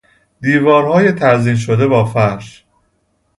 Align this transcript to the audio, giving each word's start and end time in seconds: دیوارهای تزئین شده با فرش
دیوارهای 0.41 1.11
تزئین 1.11 1.55
شده 1.55 1.87
با 1.87 2.05
فرش 2.05 2.65